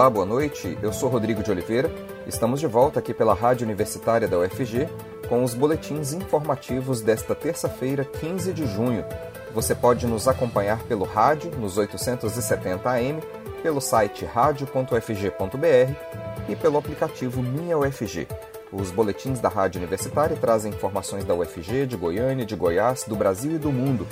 Olá, 0.00 0.08
boa 0.08 0.24
noite. 0.24 0.78
Eu 0.82 0.94
sou 0.94 1.10
Rodrigo 1.10 1.42
de 1.42 1.50
Oliveira. 1.50 1.92
Estamos 2.26 2.58
de 2.58 2.66
volta 2.66 2.98
aqui 2.98 3.12
pela 3.12 3.34
Rádio 3.34 3.66
Universitária 3.66 4.26
da 4.26 4.38
UFG 4.38 4.88
com 5.28 5.44
os 5.44 5.52
boletins 5.52 6.14
informativos 6.14 7.02
desta 7.02 7.34
terça-feira, 7.34 8.02
15 8.02 8.50
de 8.54 8.64
junho. 8.64 9.04
Você 9.52 9.74
pode 9.74 10.06
nos 10.06 10.26
acompanhar 10.26 10.82
pelo 10.84 11.04
rádio 11.04 11.50
nos 11.58 11.76
870 11.76 12.88
AM, 12.88 13.20
pelo 13.62 13.78
site 13.78 14.24
radio.ufg.br 14.24 15.94
e 16.48 16.56
pelo 16.56 16.78
aplicativo 16.78 17.42
Minha 17.42 17.76
UFG. 17.76 18.26
Os 18.72 18.90
boletins 18.90 19.38
da 19.38 19.50
Rádio 19.50 19.80
Universitária 19.80 20.34
trazem 20.34 20.72
informações 20.72 21.26
da 21.26 21.34
UFG, 21.34 21.84
de 21.84 21.98
Goiânia, 21.98 22.46
de 22.46 22.56
Goiás, 22.56 23.04
do 23.06 23.14
Brasil 23.14 23.52
e 23.52 23.58
do 23.58 23.70
mundo. 23.70 24.06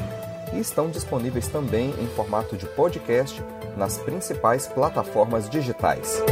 E 0.53 0.61
estão 0.61 0.89
disponíveis 0.89 1.49
também 1.49 1.95
em 1.99 2.07
formato 2.09 2.57
de 2.57 2.67
podcast 2.67 3.43
nas 3.77 3.99
principais 3.99 4.67
plataformas 4.67 5.49
digitais. 5.49 6.23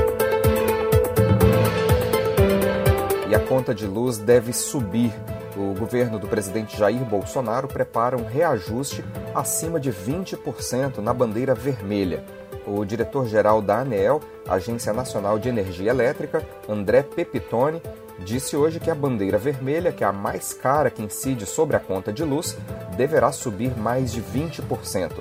E 3.29 3.34
a 3.34 3.41
conta 3.41 3.74
de 3.74 3.87
luz 3.87 4.19
deve 4.19 4.52
subir. 4.52 5.12
O 5.57 5.74
governo 5.74 6.19
do 6.19 6.29
presidente 6.29 6.77
Jair 6.77 7.05
Bolsonaro 7.05 7.66
prepara 7.66 8.16
um 8.16 8.27
reajuste 8.27 9.05
acima 9.34 9.80
de 9.80 9.91
20% 9.91 10.98
na 10.98 11.15
bandeira 11.15 11.55
vermelha. 11.55 12.24
O 12.66 12.85
diretor-geral 12.85 13.62
da 13.62 13.79
ANEEL, 13.79 14.21
Agência 14.46 14.93
Nacional 14.93 15.38
de 15.38 15.48
Energia 15.48 15.91
Elétrica, 15.91 16.45
André 16.69 17.02
Pepitone, 17.02 17.80
disse 18.19 18.57
hoje 18.57 18.80
que 18.80 18.91
a 18.91 18.95
bandeira 18.95 19.38
vermelha, 19.38 19.93
que 19.93 20.02
é 20.02 20.07
a 20.07 20.12
mais 20.12 20.52
cara 20.52 20.91
que 20.91 21.02
incide 21.02 21.46
sobre 21.46 21.77
a 21.77 21.80
conta 21.80 22.12
de 22.12 22.24
luz, 22.24 22.57
deverá 22.96 23.30
subir 23.32 23.77
mais 23.77 24.12
de 24.12 24.23
20%. 24.23 25.12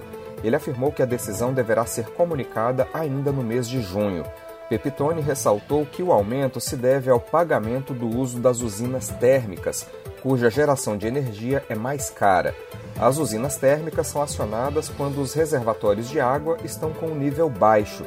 Ele 0.44 0.56
afirmou 0.56 0.92
que 0.92 1.02
a 1.02 1.06
decisão 1.06 1.54
deverá 1.54 1.86
ser 1.86 2.06
comunicada 2.12 2.88
ainda 2.94 3.32
no 3.32 3.44
mês 3.44 3.68
de 3.68 3.82
junho. 3.82 4.24
Pepitone 4.70 5.22
ressaltou 5.22 5.86
que 5.86 6.02
o 6.02 6.12
aumento 6.12 6.60
se 6.60 6.76
deve 6.76 7.10
ao 7.10 7.20
pagamento 7.20 7.94
do 7.94 8.08
uso 8.08 8.40
das 8.40 8.62
usinas 8.62 9.10
térmicas, 9.10 9.88
cuja 10.24 10.50
geração 10.50 10.98
de 10.98 11.06
energia 11.06 11.64
é 11.70 11.76
mais 11.76 12.10
cara. 12.10 12.56
As 13.00 13.18
usinas 13.18 13.58
térmicas 13.58 14.08
são 14.08 14.22
acionadas 14.22 14.90
quando 14.90 15.22
os 15.22 15.34
reservatórios 15.34 16.10
de 16.10 16.20
água 16.20 16.58
estão 16.64 16.92
com 16.92 17.08
um 17.08 17.16
nível 17.16 17.50
baixo, 17.50 18.04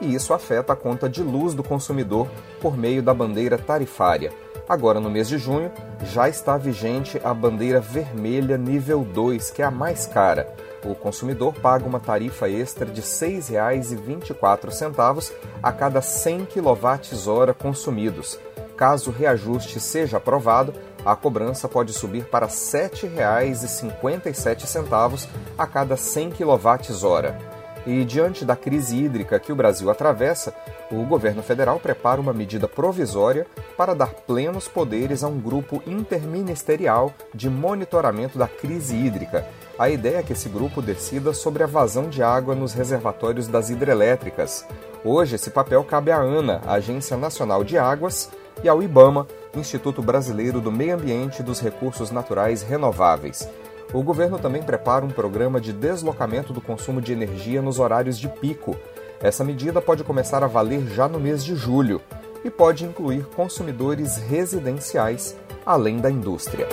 e 0.00 0.14
isso 0.14 0.32
afeta 0.32 0.72
a 0.72 0.76
conta 0.76 1.08
de 1.08 1.22
luz 1.22 1.54
do 1.54 1.62
consumidor 1.62 2.28
por 2.60 2.76
meio 2.76 3.02
da 3.02 3.12
bandeira 3.12 3.58
tarifária. 3.58 4.32
Agora, 4.68 5.00
no 5.00 5.08
mês 5.08 5.28
de 5.28 5.38
junho, 5.38 5.72
já 6.04 6.28
está 6.28 6.58
vigente 6.58 7.18
a 7.24 7.32
bandeira 7.32 7.80
vermelha 7.80 8.58
nível 8.58 9.02
2, 9.02 9.50
que 9.50 9.62
é 9.62 9.64
a 9.64 9.70
mais 9.70 10.06
cara. 10.06 10.54
O 10.84 10.94
consumidor 10.94 11.54
paga 11.54 11.86
uma 11.86 11.98
tarifa 11.98 12.50
extra 12.50 12.84
de 12.84 13.00
R$ 13.00 13.06
6,24 13.06 15.32
a 15.62 15.72
cada 15.72 16.02
100 16.02 16.46
kWh 16.46 17.54
consumidos. 17.58 18.38
Caso 18.76 19.08
o 19.10 19.12
reajuste 19.12 19.80
seja 19.80 20.18
aprovado, 20.18 20.74
a 21.04 21.16
cobrança 21.16 21.66
pode 21.66 21.92
subir 21.92 22.26
para 22.26 22.46
R$ 22.46 22.52
7,57 22.52 25.28
a 25.56 25.66
cada 25.66 25.96
100 25.96 26.30
kWh. 26.30 27.57
E 27.86 28.04
diante 28.04 28.44
da 28.44 28.54
crise 28.54 28.96
hídrica 28.96 29.38
que 29.38 29.52
o 29.52 29.56
Brasil 29.56 29.90
atravessa, 29.90 30.54
o 30.90 31.04
governo 31.04 31.42
federal 31.42 31.78
prepara 31.78 32.20
uma 32.20 32.32
medida 32.32 32.66
provisória 32.68 33.46
para 33.76 33.94
dar 33.94 34.12
plenos 34.12 34.68
poderes 34.68 35.22
a 35.22 35.28
um 35.28 35.38
grupo 35.38 35.82
interministerial 35.86 37.12
de 37.34 37.48
monitoramento 37.48 38.38
da 38.38 38.48
crise 38.48 38.96
hídrica. 38.96 39.46
A 39.78 39.88
ideia 39.88 40.18
é 40.18 40.22
que 40.22 40.32
esse 40.32 40.48
grupo 40.48 40.82
decida 40.82 41.32
sobre 41.32 41.62
a 41.62 41.66
vazão 41.66 42.08
de 42.08 42.22
água 42.22 42.54
nos 42.54 42.72
reservatórios 42.72 43.46
das 43.46 43.70
hidrelétricas. 43.70 44.66
Hoje, 45.04 45.36
esse 45.36 45.50
papel 45.50 45.84
cabe 45.84 46.10
à 46.10 46.18
ANA, 46.18 46.60
Agência 46.66 47.16
Nacional 47.16 47.62
de 47.62 47.78
Águas, 47.78 48.28
e 48.62 48.68
ao 48.68 48.82
IBAMA, 48.82 49.26
Instituto 49.54 50.02
Brasileiro 50.02 50.60
do 50.60 50.72
Meio 50.72 50.96
Ambiente 50.96 51.40
e 51.40 51.44
dos 51.44 51.60
Recursos 51.60 52.10
Naturais 52.10 52.62
Renováveis. 52.62 53.48
O 53.92 54.02
governo 54.02 54.38
também 54.38 54.62
prepara 54.62 55.04
um 55.04 55.08
programa 55.08 55.58
de 55.58 55.72
deslocamento 55.72 56.52
do 56.52 56.60
consumo 56.60 57.00
de 57.00 57.12
energia 57.12 57.62
nos 57.62 57.78
horários 57.78 58.18
de 58.18 58.28
pico. 58.28 58.76
Essa 59.20 59.42
medida 59.42 59.80
pode 59.80 60.04
começar 60.04 60.44
a 60.44 60.46
valer 60.46 60.86
já 60.88 61.08
no 61.08 61.18
mês 61.18 61.42
de 61.42 61.56
julho 61.56 62.00
e 62.44 62.50
pode 62.50 62.84
incluir 62.84 63.24
consumidores 63.34 64.18
residenciais, 64.18 65.34
além 65.64 65.98
da 65.98 66.10
indústria. 66.10 66.68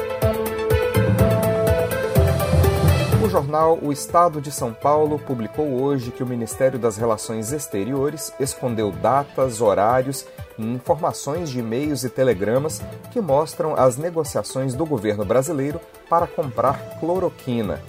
O 3.23 3.29
jornal 3.29 3.79
O 3.81 3.93
Estado 3.93 4.41
de 4.41 4.51
São 4.51 4.73
Paulo 4.73 5.17
publicou 5.17 5.81
hoje 5.81 6.11
que 6.11 6.21
o 6.21 6.27
Ministério 6.27 6.77
das 6.77 6.97
Relações 6.97 7.53
Exteriores 7.53 8.31
escondeu 8.39 8.91
datas, 8.91 9.61
horários 9.61 10.25
informações 10.57 11.49
de 11.49 11.59
e-mails 11.59 12.03
e 12.03 12.09
telegramas 12.09 12.81
que 13.11 13.21
mostram 13.21 13.75
as 13.75 13.97
negociações 13.97 14.73
do 14.73 14.85
governo 14.85 15.25
brasileiro 15.25 15.79
para 16.09 16.27
comprar 16.27 16.99
cloroquina. 16.99 17.81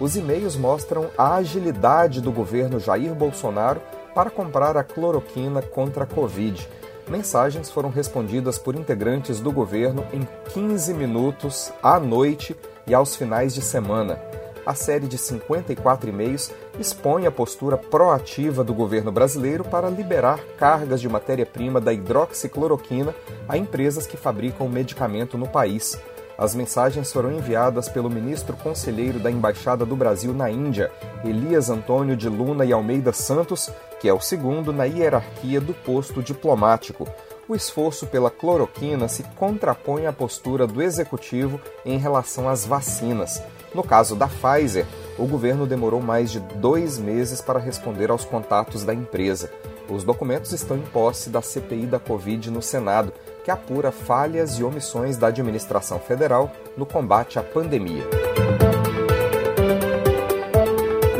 Os 0.00 0.16
e-mails 0.16 0.56
mostram 0.56 1.08
a 1.16 1.34
agilidade 1.34 2.20
do 2.20 2.32
governo 2.32 2.80
Jair 2.80 3.14
Bolsonaro 3.14 3.80
para 4.14 4.30
comprar 4.30 4.76
a 4.76 4.84
cloroquina 4.84 5.62
contra 5.62 6.04
a 6.04 6.06
Covid. 6.06 6.68
Mensagens 7.08 7.70
foram 7.70 7.90
respondidas 7.90 8.58
por 8.58 8.74
integrantes 8.74 9.40
do 9.40 9.52
governo 9.52 10.04
em 10.12 10.26
15 10.52 10.94
minutos 10.94 11.72
à 11.82 12.00
noite 12.00 12.56
e 12.86 12.94
aos 12.94 13.14
finais 13.14 13.54
de 13.54 13.60
semana 13.60 14.18
a 14.66 14.74
série 14.74 15.06
de 15.06 15.18
54 15.18 16.08
e-mails 16.08 16.50
expõe 16.78 17.26
a 17.26 17.30
postura 17.30 17.76
proativa 17.76 18.64
do 18.64 18.74
governo 18.74 19.12
brasileiro 19.12 19.64
para 19.64 19.88
liberar 19.88 20.40
cargas 20.58 21.00
de 21.00 21.08
matéria-prima 21.08 21.80
da 21.80 21.92
hidroxicloroquina 21.92 23.14
a 23.48 23.56
empresas 23.56 24.06
que 24.06 24.16
fabricam 24.16 24.68
medicamento 24.68 25.38
no 25.38 25.48
país. 25.48 25.98
As 26.36 26.54
mensagens 26.54 27.12
foram 27.12 27.30
enviadas 27.30 27.88
pelo 27.88 28.10
ministro 28.10 28.56
conselheiro 28.56 29.20
da 29.20 29.30
Embaixada 29.30 29.86
do 29.86 29.94
Brasil 29.94 30.34
na 30.34 30.50
Índia, 30.50 30.90
Elias 31.24 31.70
Antônio 31.70 32.16
de 32.16 32.28
Luna 32.28 32.64
e 32.64 32.72
Almeida 32.72 33.12
Santos, 33.12 33.70
que 34.00 34.08
é 34.08 34.12
o 34.12 34.20
segundo 34.20 34.72
na 34.72 34.84
hierarquia 34.84 35.60
do 35.60 35.72
posto 35.72 36.22
diplomático. 36.22 37.08
O 37.48 37.54
esforço 37.54 38.06
pela 38.06 38.30
cloroquina 38.30 39.06
se 39.06 39.22
contrapõe 39.36 40.06
à 40.06 40.12
postura 40.12 40.66
do 40.66 40.82
executivo 40.82 41.60
em 41.84 41.98
relação 41.98 42.48
às 42.48 42.66
vacinas. 42.66 43.40
No 43.72 43.84
caso 43.84 44.16
da 44.16 44.26
Pfizer, 44.26 44.86
o 45.18 45.26
governo 45.26 45.66
demorou 45.66 46.00
mais 46.00 46.30
de 46.30 46.40
dois 46.40 46.98
meses 46.98 47.40
para 47.40 47.58
responder 47.58 48.10
aos 48.10 48.24
contatos 48.24 48.84
da 48.84 48.92
empresa. 48.92 49.50
Os 49.88 50.02
documentos 50.02 50.52
estão 50.52 50.76
em 50.76 50.82
posse 50.82 51.30
da 51.30 51.42
CPI 51.42 51.86
da 51.86 51.98
Covid 51.98 52.50
no 52.50 52.62
Senado, 52.62 53.12
que 53.44 53.50
apura 53.50 53.92
falhas 53.92 54.58
e 54.58 54.64
omissões 54.64 55.16
da 55.16 55.26
administração 55.28 55.98
federal 55.98 56.50
no 56.76 56.86
combate 56.86 57.38
à 57.38 57.42
pandemia. 57.42 58.04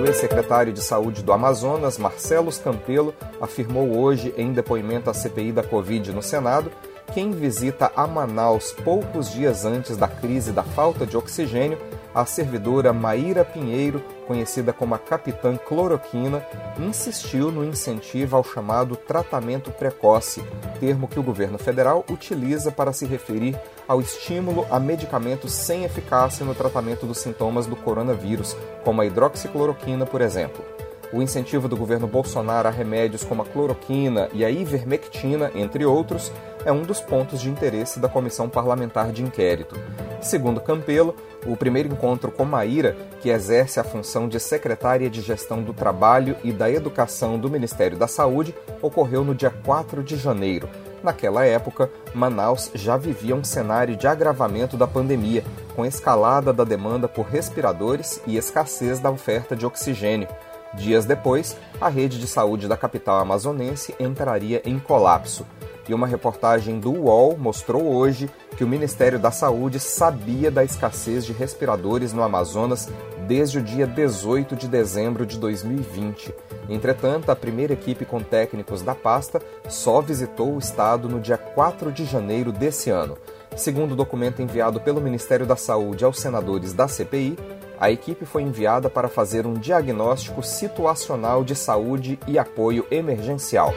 O 0.01 0.07
ex-secretário 0.07 0.73
de 0.73 0.83
Saúde 0.83 1.23
do 1.23 1.33
Amazonas, 1.33 1.99
Marcelo 1.99 2.51
Campelo, 2.53 3.15
afirmou 3.41 3.99
hoje, 3.99 4.35
em 4.37 4.53
depoimento 4.53 5.11
à 5.11 5.15
CPI 5.15 5.53
da 5.53 5.63
Covid 5.63 6.13
no 6.13 6.23
Senado, 6.23 6.71
quem 7.15 7.31
visita 7.31 7.93
a 7.95 8.09
Manaus 8.09 8.73
poucos 8.73 9.31
dias 9.31 9.65
antes 9.65 9.97
da 9.97 10.09
crise 10.09 10.51
da 10.51 10.65
falta 10.65 11.07
de 11.07 11.17
oxigênio, 11.17 11.79
a 12.13 12.27
servidora 12.27 12.93
Maíra 12.93 13.45
Pinheiro, 13.45 14.03
conhecida 14.27 14.73
como 14.73 14.97
a 14.97 14.99
Capitã 14.99 15.57
Cloroquina, 15.57 16.45
insistiu 16.77 17.53
no 17.53 17.65
incentivo 17.65 18.37
ao 18.37 18.43
chamado 18.43 18.97
tratamento 18.97 19.71
precoce, 19.71 20.43
termo 20.81 21.07
que 21.07 21.21
o 21.21 21.23
governo 21.23 21.57
federal 21.57 22.05
utiliza 22.11 22.73
para 22.73 22.93
se 22.93 23.07
referir 23.07 23.57
ao 23.87 24.01
estímulo 24.01 24.67
a 24.69 24.81
medicamentos 24.81 25.53
sem 25.53 25.85
eficácia 25.85 26.45
no 26.45 26.55
tratamento 26.55 27.07
dos 27.07 27.19
sintomas 27.19 27.67
do 27.67 27.77
coronavírus, 27.77 28.57
como 28.83 29.01
a 29.01 29.07
hidroxicloroquina, 29.07 30.05
por 30.05 30.21
exemplo. 30.21 30.65
O 31.13 31.23
incentivo 31.23 31.69
do 31.69 31.77
governo 31.77 32.07
Bolsonaro 32.07 32.69
a 32.69 32.71
remédios 32.71 33.25
como 33.25 33.43
a 33.43 33.45
cloroquina 33.45 34.29
e 34.33 34.45
a 34.45 34.51
ivermectina, 34.51 35.51
entre 35.55 35.85
outros, 35.85 36.33
é 36.65 36.73
um 36.73 36.83
dos 36.83 37.01
pontos 37.01 37.41
de 37.41 37.51
interesse 37.51 38.01
da 38.01 38.09
comissão 38.09 38.49
parlamentar 38.49 39.13
de 39.13 39.23
inquérito. 39.23 39.77
Segundo 40.21 40.61
Campelo, 40.61 41.15
o 41.47 41.57
primeiro 41.57 41.93
encontro 41.93 42.33
com 42.33 42.45
Maíra, 42.45 42.97
que 43.21 43.29
exerce 43.29 43.79
a 43.79 43.85
função 43.85 44.27
de 44.27 44.41
secretária 44.41 45.11
de 45.11 45.21
Gestão 45.21 45.63
do 45.63 45.75
Trabalho 45.75 46.37
e 46.43 46.53
da 46.53 46.71
Educação 46.71 47.39
do 47.39 47.51
Ministério 47.51 47.99
da 47.99 48.07
Saúde, 48.07 48.55
ocorreu 48.81 49.23
no 49.23 49.35
dia 49.35 49.51
4 49.51 50.03
de 50.03 50.17
janeiro. 50.17 50.69
Naquela 51.03 51.45
época, 51.45 51.91
Manaus 52.15 52.71
já 52.75 52.97
vivia 52.97 53.37
um 53.37 53.45
cenário 53.45 53.95
de 53.95 54.07
agravamento 54.07 54.75
da 54.75 54.87
pandemia, 54.87 55.45
com 55.77 55.85
escalada 55.85 56.51
da 56.51 56.65
demanda 56.65 57.07
por 57.07 57.27
respiradores 57.27 58.23
e 58.27 58.39
escassez 58.39 58.99
da 58.99 59.11
oferta 59.11 59.55
de 59.55 59.67
oxigênio. 59.67 60.29
Dias 60.77 61.05
depois, 61.05 61.57
a 61.81 61.89
rede 61.89 62.19
de 62.19 62.27
saúde 62.27 62.69
da 62.69 62.77
capital 62.77 63.19
amazonense 63.21 63.95
entraria 63.99 64.61
em 64.65 64.79
colapso. 64.79 65.47
E 65.89 65.93
uma 65.93 66.07
reportagem 66.07 66.81
do 66.81 66.93
UOL 66.93 67.37
mostrou 67.37 67.95
hoje 67.95 68.31
que 68.57 68.65
o 68.65 68.69
Ministério 68.69 69.19
da 69.19 69.31
Saúde 69.31 69.79
sabia 69.79 70.51
da 70.51 70.65
escassez 70.65 71.27
de 71.27 71.33
respiradores 71.33 72.13
no 72.13 72.23
Amazonas 72.23 72.89
desde 73.27 73.59
o 73.59 73.63
dia 73.63 73.87
18 73.87 74.57
de 74.57 74.67
dezembro 74.67 75.27
de 75.27 75.39
2020. 75.39 76.35
Entretanto, 76.69 77.31
a 77.31 77.37
primeira 77.37 77.75
equipe 77.75 78.05
com 78.05 78.21
técnicos 78.21 78.81
da 78.81 78.95
pasta 78.95 79.43
só 79.69 80.01
visitou 80.01 80.55
o 80.55 80.59
estado 80.59 81.09
no 81.09 81.21
dia 81.21 81.37
4 81.37 81.93
de 81.93 82.05
janeiro 82.05 82.51
desse 82.51 82.91
ano. 82.91 83.19
Segundo 83.57 83.93
o 83.93 83.97
documento 83.97 84.43
enviado 84.43 84.81
pelo 84.81 85.01
Ministério 85.01 85.47
da 85.47 85.57
Saúde 85.57 86.05
aos 86.05 86.19
senadores 86.19 86.73
da 86.73 86.89
CPI, 86.89 87.39
a 87.79 87.91
equipe 87.91 88.25
foi 88.25 88.43
enviada 88.43 88.89
para 88.89 89.09
fazer 89.09 89.47
um 89.47 89.55
diagnóstico 89.55 90.43
situacional 90.43 91.45
de 91.45 91.55
saúde 91.55 92.19
e 92.27 92.39
apoio 92.39 92.87
emergencial. 92.91 93.73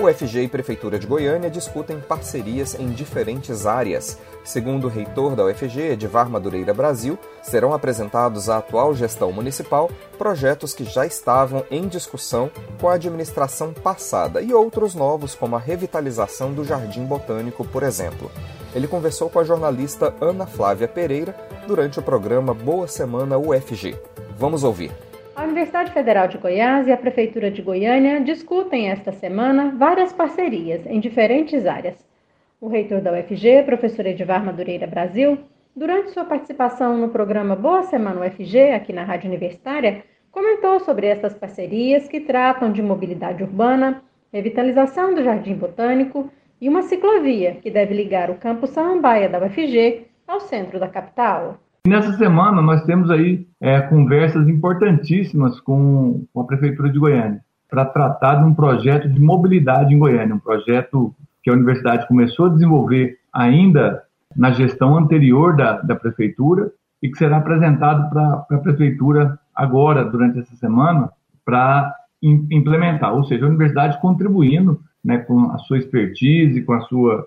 O 0.00 0.10
FG 0.10 0.44
e 0.44 0.48
Prefeitura 0.48 0.98
de 0.98 1.06
Goiânia 1.06 1.50
discutem 1.50 2.00
parcerias 2.00 2.74
em 2.74 2.88
diferentes 2.88 3.66
áreas. 3.66 4.16
Segundo 4.42 4.86
o 4.86 4.88
reitor 4.88 5.36
da 5.36 5.44
UFG, 5.44 5.90
Edivar 5.90 6.26
Madureira 6.26 6.72
Brasil, 6.72 7.18
serão 7.42 7.74
apresentados 7.74 8.48
à 8.48 8.56
atual 8.56 8.94
gestão 8.94 9.30
municipal 9.30 9.90
projetos 10.16 10.72
que 10.72 10.84
já 10.84 11.04
estavam 11.04 11.66
em 11.70 11.86
discussão 11.86 12.50
com 12.80 12.88
a 12.88 12.94
administração 12.94 13.74
passada 13.74 14.40
e 14.40 14.54
outros 14.54 14.94
novos, 14.94 15.34
como 15.34 15.54
a 15.54 15.58
revitalização 15.58 16.54
do 16.54 16.64
Jardim 16.64 17.04
Botânico, 17.04 17.62
por 17.62 17.82
exemplo. 17.82 18.30
Ele 18.74 18.88
conversou 18.88 19.28
com 19.28 19.38
a 19.38 19.44
jornalista 19.44 20.14
Ana 20.18 20.46
Flávia 20.46 20.88
Pereira 20.88 21.36
durante 21.66 21.98
o 21.98 22.02
programa 22.02 22.54
Boa 22.54 22.88
Semana 22.88 23.36
UFG. 23.36 23.98
Vamos 24.38 24.64
ouvir. 24.64 25.09
Universidade 25.50 25.90
Federal 25.90 26.28
de 26.28 26.38
Goiás 26.38 26.86
e 26.86 26.92
a 26.92 26.96
Prefeitura 26.96 27.50
de 27.50 27.60
Goiânia 27.60 28.20
discutem 28.20 28.88
esta 28.88 29.10
semana 29.10 29.74
várias 29.76 30.12
parcerias 30.12 30.86
em 30.86 31.00
diferentes 31.00 31.66
áreas. 31.66 31.96
O 32.60 32.68
reitor 32.68 33.00
da 33.00 33.12
UFG, 33.12 33.64
professor 33.64 34.06
Edivar 34.06 34.44
Madureira 34.44 34.86
Brasil, 34.86 35.38
durante 35.74 36.12
sua 36.12 36.24
participação 36.24 36.96
no 36.96 37.08
programa 37.08 37.56
Boa 37.56 37.82
Semana 37.82 38.24
UFG, 38.24 38.70
aqui 38.70 38.92
na 38.92 39.02
Rádio 39.02 39.26
Universitária, 39.26 40.04
comentou 40.30 40.78
sobre 40.78 41.08
essas 41.08 41.34
parcerias 41.34 42.06
que 42.06 42.20
tratam 42.20 42.70
de 42.70 42.80
mobilidade 42.80 43.42
urbana, 43.42 44.04
revitalização 44.32 45.16
do 45.16 45.24
Jardim 45.24 45.54
Botânico 45.54 46.30
e 46.60 46.68
uma 46.68 46.82
ciclovia 46.82 47.56
que 47.56 47.72
deve 47.72 47.92
ligar 47.92 48.30
o 48.30 48.36
campus 48.36 48.70
Samambaia 48.70 49.28
da 49.28 49.44
UFG 49.44 50.06
ao 50.28 50.38
centro 50.38 50.78
da 50.78 50.86
capital. 50.86 51.58
Nessa 51.86 52.12
semana, 52.12 52.60
nós 52.60 52.84
temos 52.84 53.10
aí 53.10 53.46
é, 53.60 53.80
conversas 53.80 54.48
importantíssimas 54.48 55.58
com, 55.60 56.26
com 56.32 56.40
a 56.40 56.44
Prefeitura 56.44 56.90
de 56.90 56.98
Goiânia 56.98 57.40
para 57.68 57.84
tratar 57.84 58.36
de 58.36 58.44
um 58.44 58.54
projeto 58.54 59.08
de 59.08 59.20
mobilidade 59.20 59.94
em 59.94 59.98
Goiânia, 59.98 60.34
um 60.34 60.40
projeto 60.40 61.14
que 61.42 61.48
a 61.48 61.54
universidade 61.54 62.06
começou 62.06 62.46
a 62.46 62.50
desenvolver 62.50 63.18
ainda 63.32 64.02
na 64.36 64.50
gestão 64.50 64.96
anterior 64.96 65.56
da, 65.56 65.80
da 65.80 65.96
Prefeitura 65.96 66.70
e 67.02 67.08
que 67.08 67.16
será 67.16 67.38
apresentado 67.38 68.10
para 68.10 68.44
a 68.50 68.58
Prefeitura 68.58 69.38
agora, 69.54 70.04
durante 70.04 70.38
essa 70.40 70.54
semana, 70.56 71.10
para 71.44 71.94
implementar. 72.22 73.14
Ou 73.14 73.24
seja, 73.24 73.46
a 73.46 73.48
universidade 73.48 74.00
contribuindo 74.00 74.80
né, 75.02 75.18
com 75.18 75.50
a 75.52 75.58
sua 75.58 75.78
expertise, 75.78 76.62
com 76.62 76.74
a 76.74 76.80
sua 76.82 77.26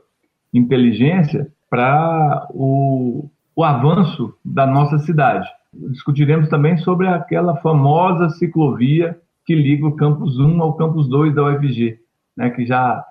inteligência 0.53 1.47
para 1.69 2.47
o, 2.51 3.29
o 3.55 3.63
avanço 3.63 4.33
da 4.43 4.65
nossa 4.65 4.97
cidade. 4.99 5.47
Discutiremos 5.73 6.49
também 6.49 6.77
sobre 6.77 7.07
aquela 7.07 7.57
famosa 7.57 8.29
ciclovia 8.29 9.17
que 9.45 9.55
liga 9.55 9.85
o 9.85 9.95
campus 9.95 10.39
1 10.39 10.61
ao 10.61 10.75
campus 10.75 11.07
2 11.09 11.35
da 11.35 11.43
UFG, 11.43 11.99
né, 12.35 12.49
que 12.49 12.65
já 12.65 13.03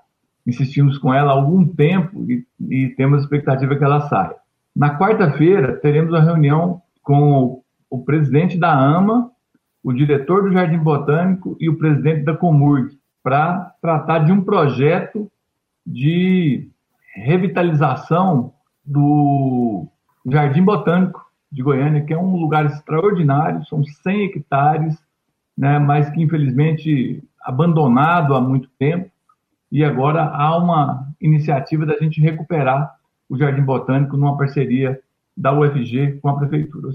insistimos 0.47 0.99
com 0.99 1.13
ela 1.13 1.33
há 1.33 1.35
algum 1.35 1.65
tempo 1.67 2.25
e, 2.29 2.45
e 2.71 2.89
temos 2.91 3.19
a 3.19 3.23
expectativa 3.23 3.77
que 3.77 3.85
ela 3.85 4.09
saia. 4.09 4.35
Na 4.75 4.99
quarta-feira, 4.99 5.77
teremos 5.77 6.13
uma 6.13 6.23
reunião 6.23 6.81
com 7.03 7.33
o, 7.33 7.65
o, 7.91 8.05
presidente 8.05 8.59
da 8.59 8.73
AMA, 8.73 9.31
o 9.85 9.93
diretor 9.93 10.45
do 10.45 10.53
Jardim 10.53 10.79
Botânico 10.79 11.57
e 11.61 11.69
o 11.69 11.77
presidente 11.77 12.25
da 12.25 12.37
Comurg, 12.37 12.97
para 13.23 13.75
tratar 13.81 14.21
de 14.21 14.33
um 14.33 14.43
projeto 14.43 15.31
de 15.87 16.69
revitalização 17.15 18.55
do 18.85 19.87
Jardim 20.27 20.63
Botânico 20.63 21.25
de 21.51 21.63
Goiânia, 21.63 22.03
que 22.03 22.13
é 22.13 22.19
um 22.19 22.37
lugar 22.37 22.67
extraordinário, 22.67 23.65
são 23.67 23.85
100 23.85 24.25
hectares, 24.25 24.97
né, 25.57 25.79
mas 25.79 26.09
que 26.11 26.23
infelizmente 26.23 27.23
abandonado 27.41 28.35
há 28.35 28.41
muito 28.41 28.69
tempo, 28.79 29.11
e 29.71 29.85
agora 29.85 30.23
há 30.23 30.57
uma 30.57 31.09
iniciativa 31.21 31.85
da 31.85 31.97
gente 31.97 32.21
recuperar 32.21 32.95
o 33.29 33.37
Jardim 33.37 33.63
Botânico 33.63 34.17
numa 34.17 34.37
parceria 34.37 35.01
da 35.37 35.53
UFG 35.53 36.19
com 36.21 36.29
a 36.29 36.39
Prefeitura. 36.39 36.91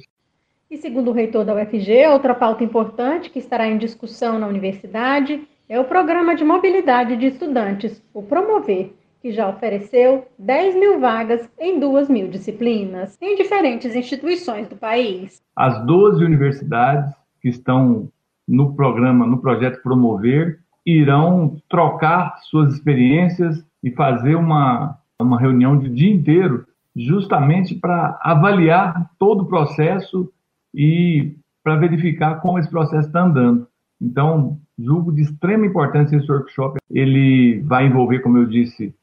E 0.69 0.77
segundo 0.77 1.09
o 1.09 1.13
reitor 1.13 1.43
da 1.43 1.55
UFG, 1.55 2.07
outra 2.07 2.35
pauta 2.35 2.63
importante 2.63 3.29
que 3.29 3.39
estará 3.39 3.67
em 3.67 3.77
discussão 3.77 4.37
na 4.37 4.47
universidade 4.47 5.47
é 5.67 5.79
o 5.79 5.85
Programa 5.85 6.35
de 6.35 6.43
Mobilidade 6.43 7.17
de 7.17 7.27
Estudantes, 7.27 8.03
o 8.13 8.21
Promover, 8.21 8.93
que 9.27 9.33
já 9.33 9.49
ofereceu 9.49 10.25
10 10.39 10.75
mil 10.75 11.01
vagas 11.01 11.49
em 11.59 11.81
2 11.81 12.07
mil 12.07 12.29
disciplinas, 12.29 13.17
em 13.21 13.35
diferentes 13.35 13.93
instituições 13.93 14.69
do 14.69 14.77
país. 14.77 15.41
As 15.53 15.85
12 15.85 16.23
universidades 16.23 17.13
que 17.41 17.49
estão 17.49 18.07
no 18.47 18.73
programa, 18.73 19.27
no 19.27 19.39
projeto 19.39 19.83
Promover, 19.83 20.59
irão 20.85 21.57
trocar 21.69 22.37
suas 22.43 22.73
experiências 22.73 23.61
e 23.83 23.91
fazer 23.91 24.35
uma, 24.35 24.97
uma 25.19 25.37
reunião 25.37 25.77
de 25.77 25.89
dia 25.89 26.13
inteiro, 26.13 26.65
justamente 26.95 27.75
para 27.75 28.17
avaliar 28.21 29.11
todo 29.19 29.41
o 29.41 29.47
processo 29.47 30.31
e 30.73 31.35
para 31.61 31.75
verificar 31.75 32.39
como 32.39 32.59
esse 32.59 32.69
processo 32.69 33.07
está 33.07 33.23
andando. 33.23 33.67
Então, 34.01 34.57
julgo 34.79 35.11
de 35.11 35.23
extrema 35.23 35.65
importância 35.65 36.15
esse 36.15 36.31
workshop. 36.31 36.79
Ele 36.89 37.59
vai 37.65 37.87
envolver, 37.87 38.19
como 38.19 38.37
eu 38.37 38.45
disse, 38.45 38.95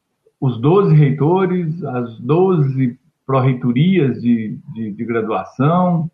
os 0.44 0.60
12 0.60 0.94
reitores, 0.94 1.82
as 1.82 2.18
12 2.18 2.98
pró-reitorias 3.26 4.20
de, 4.20 4.58
de, 4.74 4.92
de, 4.92 5.04
graduação, 5.06 6.10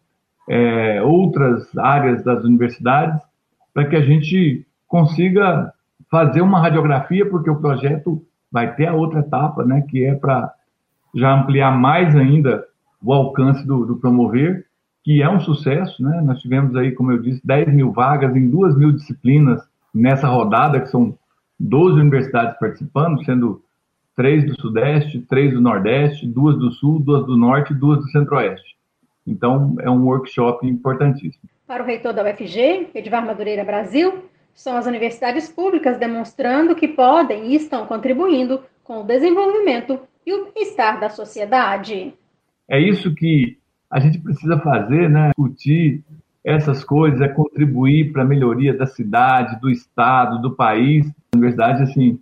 é, 0.48 1.02
outras 1.02 1.76
áreas 1.76 2.22
das 2.22 2.44
universidades, 2.44 3.20
para 3.74 3.86
que 3.86 3.96
a 3.96 4.00
gente 4.00 4.64
consiga 4.86 5.72
fazer 6.08 6.42
uma 6.42 6.60
radiografia, 6.60 7.28
porque 7.28 7.50
o 7.50 7.60
projeto 7.60 8.24
vai 8.52 8.72
ter 8.76 8.86
a 8.86 8.94
outra 8.94 9.18
etapa, 9.18 9.64
né, 9.64 9.80
que 9.88 10.04
é 10.04 10.14
para 10.14 10.54
já 11.12 11.34
ampliar 11.34 11.76
mais 11.76 12.14
ainda 12.14 12.64
o 13.02 13.12
alcance 13.12 13.66
do, 13.66 13.84
do 13.84 13.96
promover, 13.96 14.64
que 15.02 15.20
é 15.20 15.28
um 15.28 15.40
sucesso, 15.40 16.00
né? 16.04 16.20
Nós 16.20 16.40
tivemos 16.40 16.76
aí, 16.76 16.92
como 16.92 17.10
eu 17.10 17.20
disse, 17.20 17.44
10 17.44 17.74
mil 17.74 17.90
vagas 17.90 18.36
em 18.36 18.48
2 18.48 18.76
mil 18.76 18.92
disciplinas 18.92 19.60
nessa 19.92 20.28
rodada, 20.28 20.78
que 20.78 20.86
são 20.86 21.18
12 21.58 21.98
universidades 21.98 22.56
participando, 22.60 23.24
sendo 23.24 23.60
três 24.16 24.44
do 24.44 24.60
Sudeste, 24.60 25.20
três 25.28 25.52
do 25.52 25.60
Nordeste, 25.60 26.26
duas 26.26 26.58
do 26.58 26.70
Sul, 26.72 27.00
duas 27.00 27.26
do 27.26 27.36
Norte 27.36 27.72
e 27.72 27.76
duas 27.76 27.98
do 27.98 28.10
Centro-Oeste. 28.10 28.76
Então, 29.26 29.76
é 29.80 29.90
um 29.90 30.04
workshop 30.04 30.66
importantíssimo. 30.66 31.48
Para 31.66 31.82
o 31.82 31.86
reitor 31.86 32.12
da 32.12 32.24
UFG, 32.24 32.88
Edvar 32.94 33.24
Madureira 33.24 33.64
Brasil, 33.64 34.24
são 34.52 34.76
as 34.76 34.86
universidades 34.86 35.48
públicas 35.48 35.98
demonstrando 35.98 36.74
que 36.74 36.88
podem 36.88 37.52
e 37.52 37.54
estão 37.54 37.86
contribuindo 37.86 38.60
com 38.82 39.00
o 39.00 39.04
desenvolvimento 39.04 40.00
e 40.26 40.32
o 40.34 40.52
bem-estar 40.52 41.00
da 41.00 41.08
sociedade. 41.08 42.12
É 42.68 42.78
isso 42.78 43.14
que 43.14 43.56
a 43.90 43.98
gente 44.00 44.18
precisa 44.18 44.58
fazer, 44.58 45.08
né? 45.08 45.28
Discutir 45.28 46.02
essas 46.44 46.84
coisas, 46.84 47.20
é 47.20 47.28
contribuir 47.28 48.12
para 48.12 48.22
a 48.22 48.26
melhoria 48.26 48.72
da 48.72 48.86
cidade, 48.86 49.60
do 49.60 49.70
estado, 49.70 50.40
do 50.40 50.54
país. 50.54 51.06
A 51.06 51.36
universidade, 51.36 51.82
assim, 51.82 52.18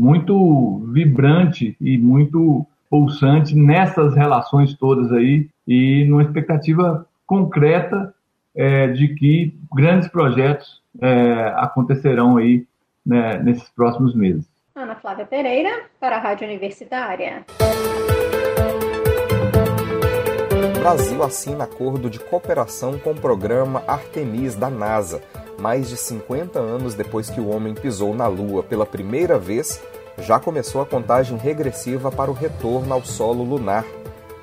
muito 0.00 0.78
vibrante 0.90 1.76
e 1.78 1.98
muito 1.98 2.66
pulsante 2.88 3.54
nessas 3.54 4.14
relações 4.14 4.74
todas 4.74 5.12
aí 5.12 5.46
e 5.68 6.06
numa 6.06 6.22
expectativa 6.22 7.06
concreta 7.26 8.14
é, 8.56 8.88
de 8.88 9.08
que 9.08 9.54
grandes 9.70 10.08
projetos 10.08 10.80
é, 11.02 11.52
acontecerão 11.54 12.38
aí 12.38 12.64
né, 13.04 13.38
nesses 13.42 13.68
próximos 13.68 14.14
meses. 14.14 14.48
Ana 14.74 14.96
Flávia 14.96 15.26
Pereira, 15.26 15.82
para 16.00 16.16
a 16.16 16.18
Rádio 16.18 16.48
Universitária. 16.48 17.44
Brasil 20.80 21.22
assina 21.22 21.64
acordo 21.64 22.08
de 22.08 22.18
cooperação 22.18 22.98
com 22.98 23.10
o 23.10 23.14
programa 23.14 23.84
Artemis 23.86 24.54
da 24.54 24.70
NASA. 24.70 25.22
Mais 25.60 25.90
de 25.90 25.96
50 25.96 26.58
anos 26.58 26.94
depois 26.94 27.28
que 27.28 27.38
o 27.38 27.48
homem 27.48 27.74
pisou 27.74 28.14
na 28.14 28.26
Lua 28.26 28.62
pela 28.62 28.86
primeira 28.86 29.38
vez, 29.38 29.78
já 30.18 30.40
começou 30.40 30.80
a 30.80 30.86
contagem 30.86 31.36
regressiva 31.36 32.10
para 32.10 32.30
o 32.30 32.34
retorno 32.34 32.94
ao 32.94 33.04
solo 33.04 33.44
lunar. 33.44 33.84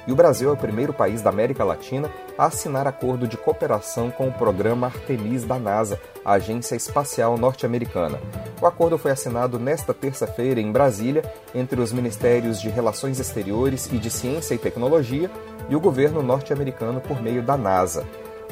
E 0.06 0.12
o 0.12 0.16
Brasil 0.16 0.50
é 0.50 0.54
o 0.54 0.58
primeiro 0.58 0.94
país 0.94 1.24
da 1.24 1.32
América 1.32 1.64
Latina 1.64 2.10
a 2.38 2.46
assinar 2.46 2.88
acordo 2.88 3.28
de 3.28 3.36
cooperação 3.36 4.12
com 4.12 4.28
o 4.28 4.32
programa 4.32 4.88
Artemis 4.88 5.44
da 5.44 5.58
NASA, 5.58 6.00
a 6.24 6.34
agência 6.34 6.76
espacial 6.76 7.36
norte-americana. 7.36 8.20
O 8.62 8.68
acordo 8.68 9.00
foi 9.00 9.10
assinado 9.10 9.58
nesta 9.58 9.96
terça-feira 9.96 10.62
em 10.62 10.72
Brasília 10.72 11.24
entre 11.54 11.82
os 11.82 11.92
Ministérios 11.92 12.62
de 12.62 12.70
Relações 12.70 13.20
Exteriores 13.20 13.88
e 13.92 13.98
de 13.98 14.12
Ciência 14.12 14.54
e 14.54 14.60
Tecnologia 14.60 15.32
e 15.68 15.76
o 15.76 15.80
governo 15.80 16.22
norte-americano 16.22 17.02
por 17.02 17.22
meio 17.22 17.42
da 17.42 17.58
NASA. 17.58 18.06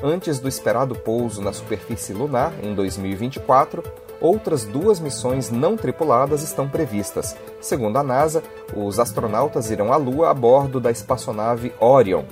Antes 0.08 0.38
do 0.38 0.48
esperado 0.48 0.94
pouso 0.94 1.42
na 1.42 1.52
superfície 1.52 2.14
lunar, 2.14 2.54
em 2.62 2.76
2024, 2.76 3.82
outras 4.22 4.64
duas 4.64 5.00
missões 5.00 5.50
não 5.50 5.76
tripuladas 5.76 6.44
estão 6.44 6.70
previstas. 6.70 7.36
Segundo 7.60 7.98
a 7.98 8.04
NASA, 8.04 8.44
os 8.76 9.00
astronautas 9.00 9.72
irão 9.72 9.92
à 9.92 9.96
Lua 9.96 10.30
a 10.30 10.34
bordo 10.36 10.80
da 10.80 10.92
espaçonave 10.92 11.74
Orion. 11.80 12.24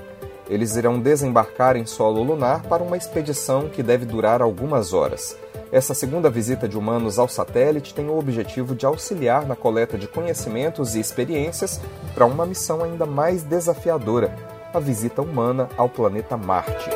Eles 0.47 0.75
irão 0.75 0.99
desembarcar 0.99 1.75
em 1.75 1.83
solo 1.83 2.21
lunar 2.21 2.61
para 2.61 2.83
uma 2.83 2.95
expedição 2.95 3.67
que 3.67 3.81
deve 3.81 4.05
durar 4.05 4.39
algumas 4.39 4.93
horas. 4.93 5.35
Essa 5.71 5.95
segunda 5.95 6.29
visita 6.29 6.67
de 6.67 6.77
humanos 6.77 7.17
ao 7.17 7.27
satélite 7.27 7.95
tem 7.95 8.07
o 8.07 8.19
objetivo 8.19 8.75
de 8.75 8.85
auxiliar 8.85 9.47
na 9.47 9.55
coleta 9.55 9.97
de 9.97 10.07
conhecimentos 10.07 10.93
e 10.93 10.99
experiências 10.99 11.81
para 12.13 12.27
uma 12.27 12.45
missão 12.45 12.83
ainda 12.83 13.07
mais 13.07 13.41
desafiadora 13.41 14.31
a 14.71 14.79
visita 14.79 15.23
humana 15.23 15.69
ao 15.75 15.89
planeta 15.89 16.37
Marte 16.37 16.89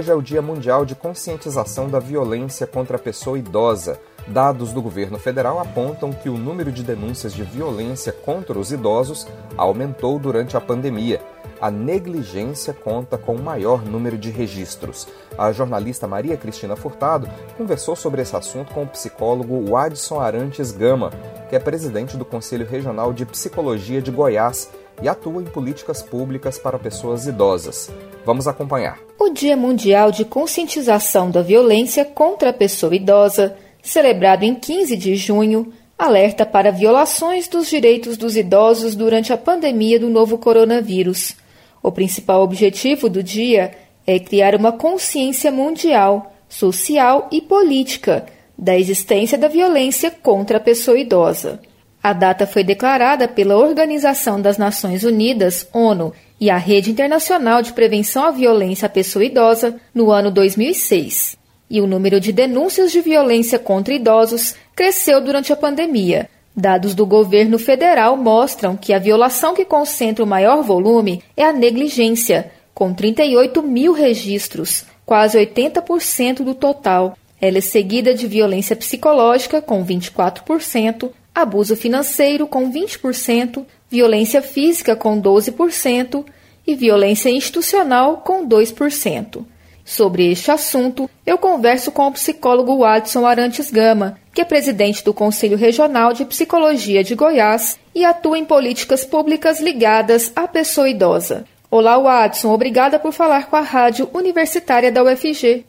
hoje 0.00 0.10
é 0.10 0.14
o 0.14 0.22
Dia 0.22 0.40
Mundial 0.40 0.86
de 0.86 0.94
Conscientização 0.94 1.86
da 1.86 1.98
Violência 1.98 2.66
contra 2.66 2.96
a 2.96 2.98
Pessoa 2.98 3.38
Idosa. 3.38 4.00
Dados 4.26 4.72
do 4.72 4.80
governo 4.80 5.18
federal 5.18 5.60
apontam 5.60 6.10
que 6.10 6.30
o 6.30 6.38
número 6.38 6.72
de 6.72 6.82
denúncias 6.82 7.34
de 7.34 7.42
violência 7.42 8.10
contra 8.10 8.58
os 8.58 8.72
idosos 8.72 9.26
aumentou 9.58 10.18
durante 10.18 10.56
a 10.56 10.60
pandemia. 10.60 11.20
A 11.60 11.70
negligência 11.70 12.72
conta 12.72 13.18
com 13.18 13.34
o 13.34 13.42
maior 13.42 13.84
número 13.84 14.16
de 14.16 14.30
registros. 14.30 15.06
A 15.36 15.52
jornalista 15.52 16.06
Maria 16.06 16.38
Cristina 16.38 16.76
Furtado 16.76 17.28
conversou 17.58 17.94
sobre 17.94 18.22
esse 18.22 18.34
assunto 18.34 18.72
com 18.72 18.84
o 18.84 18.88
psicólogo 18.88 19.70
Wadson 19.70 20.18
Arantes 20.18 20.72
Gama, 20.72 21.10
que 21.50 21.56
é 21.56 21.58
presidente 21.58 22.16
do 22.16 22.24
Conselho 22.24 22.66
Regional 22.66 23.12
de 23.12 23.26
Psicologia 23.26 24.00
de 24.00 24.10
Goiás 24.10 24.70
e 25.02 25.08
atua 25.08 25.42
em 25.42 25.46
políticas 25.46 26.02
públicas 26.02 26.58
para 26.58 26.78
pessoas 26.78 27.26
idosas. 27.26 27.90
Vamos 28.24 28.46
acompanhar. 28.46 28.98
O 29.18 29.30
Dia 29.30 29.56
Mundial 29.56 30.10
de 30.10 30.24
Conscientização 30.24 31.30
da 31.30 31.42
Violência 31.42 32.04
contra 32.04 32.50
a 32.50 32.52
Pessoa 32.52 32.94
Idosa, 32.94 33.56
celebrado 33.82 34.44
em 34.44 34.54
15 34.54 34.96
de 34.96 35.16
junho, 35.16 35.72
alerta 35.98 36.46
para 36.46 36.72
violações 36.72 37.46
dos 37.46 37.68
direitos 37.68 38.16
dos 38.16 38.36
idosos 38.36 38.94
durante 38.94 39.32
a 39.32 39.36
pandemia 39.36 40.00
do 40.00 40.08
novo 40.08 40.38
coronavírus. 40.38 41.36
O 41.82 41.92
principal 41.92 42.42
objetivo 42.42 43.08
do 43.08 43.22
dia 43.22 43.72
é 44.06 44.18
criar 44.18 44.54
uma 44.54 44.72
consciência 44.72 45.50
mundial, 45.52 46.32
social 46.48 47.28
e 47.30 47.40
política 47.40 48.26
da 48.56 48.78
existência 48.78 49.38
da 49.38 49.48
violência 49.48 50.10
contra 50.10 50.58
a 50.58 50.60
pessoa 50.60 50.98
idosa. 50.98 51.60
A 52.02 52.14
data 52.14 52.46
foi 52.46 52.64
declarada 52.64 53.28
pela 53.28 53.58
Organização 53.58 54.40
das 54.40 54.56
Nações 54.56 55.04
Unidas, 55.04 55.68
ONU, 55.72 56.14
e 56.40 56.48
a 56.48 56.56
Rede 56.56 56.90
Internacional 56.90 57.60
de 57.60 57.74
Prevenção 57.74 58.24
à 58.24 58.30
Violência 58.30 58.86
à 58.86 58.88
Pessoa 58.88 59.22
Idosa 59.22 59.78
no 59.94 60.10
ano 60.10 60.30
2006. 60.30 61.36
E 61.68 61.80
o 61.80 61.86
número 61.86 62.18
de 62.18 62.32
denúncias 62.32 62.90
de 62.90 63.02
violência 63.02 63.58
contra 63.58 63.92
idosos 63.92 64.54
cresceu 64.74 65.20
durante 65.20 65.52
a 65.52 65.56
pandemia. 65.56 66.30
Dados 66.56 66.94
do 66.94 67.04
governo 67.04 67.58
federal 67.58 68.16
mostram 68.16 68.76
que 68.76 68.94
a 68.94 68.98
violação 68.98 69.54
que 69.54 69.64
concentra 69.64 70.24
o 70.24 70.26
maior 70.26 70.62
volume 70.62 71.22
é 71.36 71.44
a 71.44 71.52
negligência, 71.52 72.50
com 72.74 72.94
38 72.94 73.62
mil 73.62 73.92
registros, 73.92 74.86
quase 75.04 75.38
80% 75.38 76.42
do 76.42 76.54
total. 76.54 77.16
Ela 77.40 77.58
é 77.58 77.60
seguida 77.60 78.14
de 78.14 78.26
violência 78.26 78.74
psicológica, 78.74 79.60
com 79.60 79.84
24%, 79.84 81.10
abuso 81.34 81.76
financeiro 81.76 82.46
com 82.46 82.70
20%, 82.72 83.64
violência 83.88 84.42
física 84.42 84.94
com 84.94 85.20
12% 85.20 86.24
e 86.66 86.74
violência 86.74 87.30
institucional 87.30 88.18
com 88.18 88.46
2%. 88.46 89.44
Sobre 89.84 90.30
este 90.30 90.50
assunto, 90.50 91.10
eu 91.26 91.36
converso 91.36 91.90
com 91.90 92.06
o 92.06 92.12
psicólogo 92.12 92.78
Watson 92.78 93.26
Arantes 93.26 93.70
Gama, 93.70 94.16
que 94.32 94.40
é 94.40 94.44
presidente 94.44 95.04
do 95.04 95.12
Conselho 95.12 95.56
Regional 95.56 96.12
de 96.12 96.24
Psicologia 96.24 97.02
de 97.02 97.14
Goiás 97.14 97.78
e 97.94 98.04
atua 98.04 98.38
em 98.38 98.44
políticas 98.44 99.04
públicas 99.04 99.60
ligadas 99.60 100.32
à 100.36 100.46
pessoa 100.46 100.88
idosa. 100.88 101.44
Olá, 101.68 101.98
Watson, 101.98 102.52
obrigada 102.52 102.98
por 102.98 103.12
falar 103.12 103.46
com 103.46 103.56
a 103.56 103.60
Rádio 103.60 104.08
Universitária 104.12 104.92
da 104.92 105.02
UFG. 105.02 105.64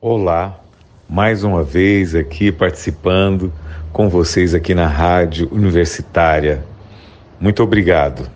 Olá, 0.00 0.60
mais 1.08 1.42
uma 1.42 1.62
vez 1.62 2.14
aqui 2.14 2.52
participando 2.52 3.52
com 3.94 4.08
vocês 4.08 4.54
aqui 4.54 4.74
na 4.74 4.88
Rádio 4.88 5.48
Universitária. 5.52 6.64
Muito 7.38 7.62
obrigado. 7.62 8.28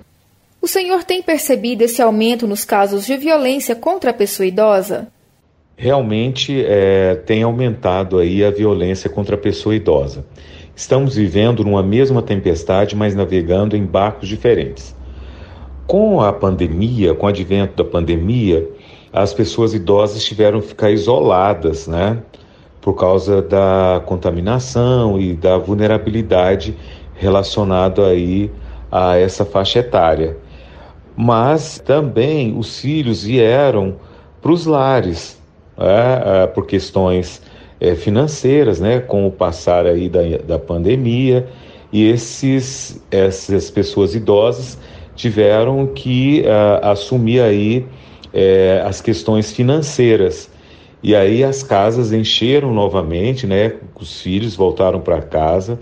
O 0.63 0.69
senhor 0.69 1.03
tem 1.03 1.21
percebido 1.21 1.83
esse 1.83 2.01
aumento 2.01 2.47
nos 2.47 2.65
casos 2.65 3.05
de 3.05 3.17
violência 3.17 3.75
contra 3.75 4.11
a 4.11 4.15
pessoa 4.15 4.47
idosa? 4.47 5.09
Realmente 5.77 6.65
é, 6.65 7.17
tem 7.17 7.43
aumentado 7.43 8.19
aí 8.19 8.45
a 8.45 8.53
violência 8.53 9.11
contra 9.11 9.35
a 9.35 9.39
pessoa 9.39 9.75
idosa. 9.75 10.25
Estamos 10.77 11.17
vivendo 11.17 11.65
numa 11.65 11.83
mesma 11.83 12.23
tempestade, 12.23 12.95
mas 12.95 13.17
navegando 13.17 13.77
em 13.77 13.85
barcos 13.85 14.29
diferentes. 14.29 14.95
Com 15.89 16.21
a 16.21 16.33
pandemia, 16.33 17.15
com 17.15 17.27
o 17.27 17.29
advento 17.29 17.83
da 17.83 17.91
pandemia, 17.91 18.65
as 19.13 19.35
pessoas 19.35 19.75
idosas 19.75 20.25
tiveram 20.25 20.61
que 20.61 20.69
ficar 20.69 20.93
isoladas, 20.93 21.89
né? 21.89 22.23
Por 22.81 22.95
causa 22.95 23.43
da 23.43 24.03
contaminação 24.07 25.21
e 25.21 25.35
da 25.35 25.59
vulnerabilidade 25.59 26.77
relacionado 27.15 28.05
aí 28.05 28.51
a 28.91 29.17
essa 29.17 29.45
faixa 29.45 29.81
etária. 29.81 30.37
Mas 31.17 31.79
também 31.85 32.57
os 32.57 32.79
filhos 32.81 33.25
vieram 33.25 33.97
para 34.41 34.53
os 34.53 34.67
lares, 34.67 35.39
é, 35.77 36.43
é, 36.43 36.47
por 36.47 36.67
questões 36.67 37.43
é, 37.81 37.95
financeiras, 37.95 38.81
né, 38.81 39.01
com 39.01 39.27
o 39.27 39.31
passar 39.31 39.87
aí 39.87 40.09
da, 40.09 40.21
da 40.47 40.59
pandemia, 40.59 41.49
e 41.93 42.09
esses, 42.09 43.03
essas 43.11 43.71
pessoas 43.71 44.15
idosas 44.15 44.79
tiveram 45.17 45.87
que 45.87 46.43
uh, 46.43 46.87
assumir 46.87 47.41
aí 47.41 47.87
uh, 48.27 48.87
as 48.87 49.01
questões 49.01 49.53
financeiras 49.53 50.51
e 51.03 51.15
aí 51.15 51.45
as 51.45 51.63
casas 51.63 52.13
encheram 52.13 52.73
novamente, 52.73 53.47
né? 53.47 53.73
Os 53.99 54.21
filhos 54.21 54.57
voltaram 54.57 55.01
para 55.01 55.23
casa. 55.23 55.79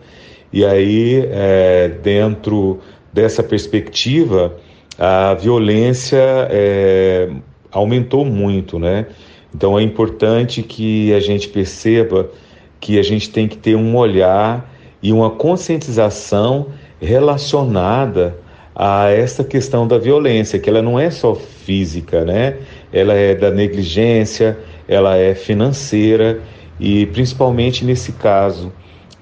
E 0.52 0.64
aí, 0.64 1.26
é, 1.30 1.88
dentro 2.02 2.80
dessa 3.12 3.42
perspectiva, 3.42 4.56
a 4.98 5.34
violência 5.34 6.18
é, 6.50 7.30
aumentou 7.70 8.24
muito, 8.24 8.78
né? 8.78 9.06
Então 9.54 9.78
é 9.78 9.82
importante 9.82 10.62
que 10.62 11.14
a 11.14 11.20
gente 11.20 11.48
perceba 11.48 12.30
que 12.78 12.98
a 12.98 13.02
gente 13.02 13.30
tem 13.30 13.48
que 13.48 13.56
ter 13.56 13.74
um 13.74 13.96
olhar 13.96 14.70
e 15.02 15.12
uma 15.12 15.30
conscientização 15.30 16.68
relacionada 17.00 18.36
a 18.74 19.10
essa 19.10 19.42
questão 19.42 19.88
da 19.88 19.96
violência, 19.96 20.58
que 20.58 20.68
ela 20.68 20.82
não 20.82 21.00
é 21.00 21.10
só 21.10 21.34
física, 21.34 22.24
né? 22.24 22.58
Ela 22.92 23.14
é 23.14 23.34
da 23.34 23.50
negligência, 23.50 24.58
ela 24.88 25.16
é 25.16 25.34
financeira 25.34 26.40
e 26.78 27.06
principalmente 27.06 27.84
nesse 27.84 28.12
caso 28.12 28.72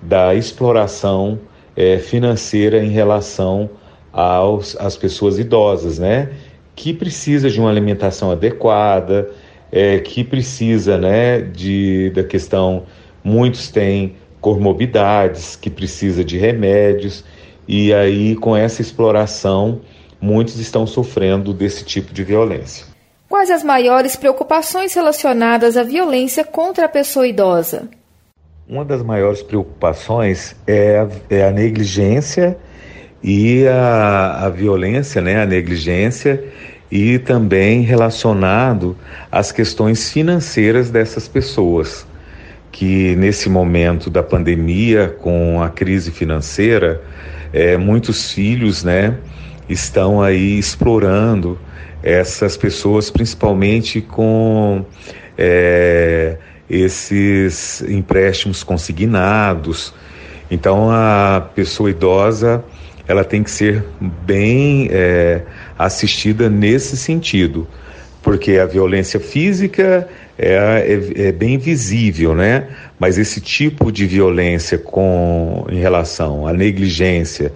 da 0.02 0.34
exploração 0.34 1.38
é, 1.76 1.98
financeira 1.98 2.82
em 2.82 2.90
relação 2.90 3.70
aos, 4.12 4.76
às 4.76 4.96
pessoas 4.96 5.38
idosas, 5.38 5.98
né? 5.98 6.30
Que 6.76 6.92
precisa 6.92 7.48
de 7.50 7.58
uma 7.58 7.70
alimentação 7.70 8.30
adequada, 8.30 9.30
é, 9.72 9.98
que 9.98 10.22
precisa, 10.22 10.96
né, 10.96 11.40
de, 11.40 12.10
da 12.10 12.22
questão, 12.22 12.84
muitos 13.24 13.68
têm 13.68 14.14
comorbidades, 14.40 15.56
que 15.56 15.68
precisa 15.68 16.24
de 16.24 16.36
remédios, 16.38 17.24
e 17.66 17.92
aí 17.92 18.36
com 18.36 18.56
essa 18.56 18.82
exploração, 18.82 19.80
muitos 20.20 20.58
estão 20.60 20.86
sofrendo 20.86 21.52
desse 21.52 21.84
tipo 21.84 22.12
de 22.12 22.22
violência. 22.22 22.93
Quais 23.34 23.50
as 23.50 23.64
maiores 23.64 24.14
preocupações 24.14 24.94
relacionadas 24.94 25.76
à 25.76 25.82
violência 25.82 26.44
contra 26.44 26.84
a 26.84 26.88
pessoa 26.88 27.26
idosa? 27.26 27.88
Uma 28.68 28.84
das 28.84 29.02
maiores 29.02 29.42
preocupações 29.42 30.54
é 30.64 31.00
a, 31.00 31.08
é 31.28 31.44
a 31.44 31.50
negligência 31.50 32.56
e 33.20 33.66
a, 33.66 34.44
a 34.46 34.48
violência, 34.50 35.20
né, 35.20 35.42
a 35.42 35.46
negligência 35.46 36.44
e 36.88 37.18
também 37.18 37.80
relacionado 37.80 38.96
às 39.32 39.50
questões 39.50 40.12
financeiras 40.12 40.88
dessas 40.88 41.26
pessoas, 41.26 42.06
que 42.70 43.16
nesse 43.16 43.48
momento 43.48 44.08
da 44.10 44.22
pandemia, 44.22 45.08
com 45.08 45.60
a 45.60 45.70
crise 45.70 46.12
financeira, 46.12 47.02
é, 47.52 47.76
muitos 47.76 48.30
filhos, 48.30 48.84
né, 48.84 49.18
estão 49.68 50.22
aí 50.22 50.56
explorando 50.56 51.58
essas 52.04 52.54
pessoas, 52.54 53.10
principalmente 53.10 54.02
com 54.02 54.84
é, 55.38 56.36
esses 56.68 57.80
empréstimos 57.88 58.62
consignados. 58.62 59.94
Então, 60.50 60.90
a 60.90 61.48
pessoa 61.54 61.88
idosa 61.88 62.62
ela 63.08 63.24
tem 63.24 63.42
que 63.42 63.50
ser 63.50 63.84
bem 64.00 64.88
é, 64.90 65.42
assistida 65.78 66.48
nesse 66.48 66.96
sentido, 66.96 67.66
porque 68.22 68.58
a 68.58 68.64
violência 68.66 69.20
física 69.20 70.08
é, 70.38 70.54
é, 70.54 71.28
é, 71.28 71.32
bem 71.32 71.58
visível, 71.58 72.34
né? 72.34 72.68
Mas 72.98 73.18
esse 73.18 73.40
tipo 73.40 73.92
de 73.92 74.06
violência 74.06 74.78
com 74.78 75.66
em 75.70 75.78
relação 75.78 76.46
à 76.46 76.52
negligência 76.52 77.52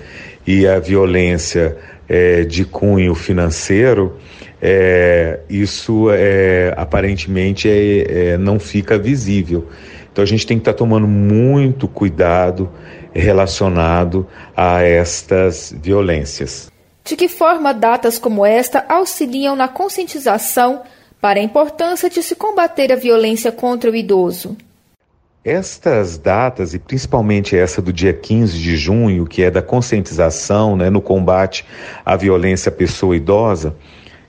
e 0.47 0.67
à 0.67 0.79
violência 0.79 1.77
é, 2.09 2.45
de 2.45 2.65
cunho 2.65 3.15
financeiro, 3.15 4.17
é, 4.61 5.41
isso 5.49 6.09
é, 6.11 6.75
aparentemente 6.77 7.69
é, 7.69 8.33
é, 8.33 8.39
não 8.39 8.59
fica 8.59 8.99
visível. 8.99 9.69
Então 10.13 10.23
a 10.23 10.27
gente 10.27 10.47
tem 10.47 10.57
que 10.57 10.63
estar 10.63 10.73
tá 10.73 10.79
tomando 10.79 11.07
muito 11.07 11.87
cuidado 11.87 12.71
relacionado 13.13 14.27
a 14.57 14.83
estas 14.83 15.75
violências. 15.81 16.71
De 17.05 17.17
que 17.17 17.29
forma 17.29 17.73
datas 17.73 18.19
como 18.19 18.45
esta 18.45 18.85
auxiliam 18.89 19.57
na 19.57 19.69
conscientização 19.69 20.83
para 21.21 21.41
a 21.41 21.43
importância 21.43 22.11
de 22.11 22.23
se 22.23 22.35
combater 22.35 22.93
a 22.93 22.97
violência 22.97 23.51
contra 23.51 23.91
o 23.91 23.97
idoso? 23.97 24.57
Estas 25.45 26.19
datas, 26.19 26.75
e 26.75 26.79
principalmente 26.79 27.57
essa 27.57 27.81
do 27.81 27.93
dia 27.93 28.13
15 28.13 28.59
de 28.59 28.77
junho, 28.77 29.25
que 29.25 29.43
é 29.43 29.51
da 29.51 29.63
conscientização 29.63 30.77
né, 30.77 30.91
no 30.91 31.01
combate 31.01 31.65
à 32.05 32.17
violência 32.17 32.69
à 32.69 32.73
pessoa 32.73 33.17
idosa, 33.17 33.75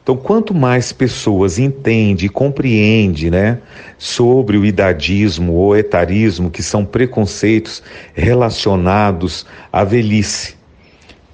então, 0.09 0.17
quanto 0.17 0.55
mais 0.55 0.91
pessoas 0.91 1.59
entendem 1.59 2.25
e 2.25 2.29
compreendem 2.29 3.29
né, 3.29 3.59
sobre 3.95 4.57
o 4.57 4.65
idadismo 4.65 5.53
ou 5.53 5.77
etarismo, 5.77 6.49
que 6.49 6.63
são 6.63 6.83
preconceitos 6.83 7.83
relacionados 8.15 9.45
à 9.71 9.83
velhice. 9.83 10.55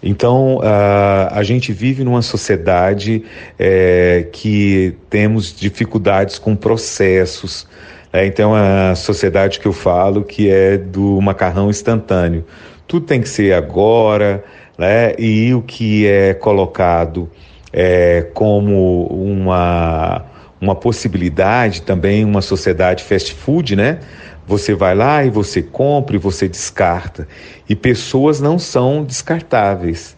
Então, 0.03 0.57
uh, 0.57 1.31
a 1.31 1.41
gente 1.41 1.71
vive 1.71 2.03
numa 2.03 2.21
sociedade 2.21 3.23
é, 3.57 4.27
que 4.33 4.97
temos 5.09 5.55
dificuldades 5.55 6.37
com 6.37 6.53
processos. 6.53 7.65
Né? 8.11 8.25
Então, 8.25 8.53
a 8.53 8.93
sociedade 8.93 9.57
que 9.57 9.69
eu 9.69 9.73
falo 9.73 10.21
que 10.21 10.49
é 10.49 10.77
do 10.77 11.21
macarrão 11.21 11.69
instantâneo. 11.69 12.43
Tudo 12.85 13.05
tem 13.05 13.21
que 13.21 13.29
ser 13.29 13.53
agora, 13.53 14.43
né? 14.77 15.15
e 15.17 15.53
o 15.53 15.61
que 15.61 16.05
é 16.05 16.33
colocado 16.33 17.31
é, 17.77 18.21
como 18.33 19.05
uma, 19.07 20.23
uma 20.61 20.73
possibilidade 20.73 21.81
também, 21.81 22.23
uma 22.23 22.41
sociedade 22.41 23.03
fast 23.03 23.33
food, 23.33 23.75
né? 23.75 23.99
Você 24.47 24.73
vai 24.73 24.95
lá 24.95 25.25
e 25.25 25.29
você 25.29 25.61
compra 25.61 26.15
e 26.15 26.19
você 26.19 26.47
descarta. 26.47 27.27
E 27.67 27.75
pessoas 27.75 28.39
não 28.39 28.57
são 28.57 29.03
descartáveis. 29.03 30.15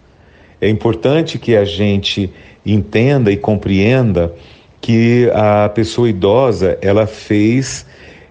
É 0.61 0.69
importante 0.69 1.39
que 1.39 1.55
a 1.55 1.65
gente 1.65 2.31
entenda 2.63 3.31
e 3.31 3.37
compreenda 3.37 4.35
que 4.79 5.27
a 5.33 5.69
pessoa 5.69 6.07
idosa 6.07 6.77
ela 6.79 7.07
fez 7.07 7.87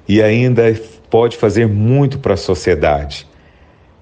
e 0.07 0.23
ainda 0.23 0.73
pode 1.11 1.37
fazer 1.37 1.67
muito 1.67 2.21
para 2.21 2.35
a 2.35 2.37
sociedade. 2.37 3.27